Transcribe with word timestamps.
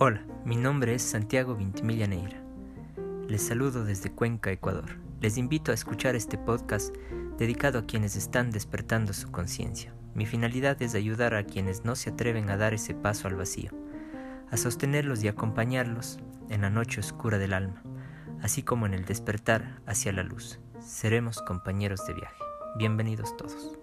Hola, 0.00 0.22
mi 0.44 0.54
nombre 0.54 0.94
es 0.94 1.02
Santiago 1.02 1.56
Vintimilla 1.56 2.06
Neira. 2.06 2.40
Les 3.26 3.44
saludo 3.44 3.84
desde 3.84 4.12
Cuenca, 4.12 4.52
Ecuador. 4.52 5.00
Les 5.20 5.36
invito 5.36 5.72
a 5.72 5.74
escuchar 5.74 6.14
este 6.14 6.38
podcast 6.38 6.94
dedicado 7.36 7.80
a 7.80 7.84
quienes 7.84 8.14
están 8.14 8.52
despertando 8.52 9.12
su 9.12 9.32
conciencia. 9.32 9.92
Mi 10.14 10.24
finalidad 10.24 10.80
es 10.82 10.94
ayudar 10.94 11.34
a 11.34 11.42
quienes 11.42 11.84
no 11.84 11.96
se 11.96 12.10
atreven 12.10 12.48
a 12.48 12.56
dar 12.56 12.74
ese 12.74 12.94
paso 12.94 13.26
al 13.26 13.34
vacío, 13.34 13.72
a 14.52 14.56
sostenerlos 14.56 15.24
y 15.24 15.26
acompañarlos 15.26 16.20
en 16.48 16.60
la 16.60 16.70
noche 16.70 17.00
oscura 17.00 17.38
del 17.38 17.52
alma, 17.52 17.82
así 18.40 18.62
como 18.62 18.86
en 18.86 18.94
el 18.94 19.04
despertar 19.04 19.80
hacia 19.84 20.12
la 20.12 20.22
luz. 20.22 20.60
Seremos 20.78 21.42
compañeros 21.42 22.06
de 22.06 22.14
viaje. 22.14 22.44
Bienvenidos 22.76 23.36
todos. 23.36 23.76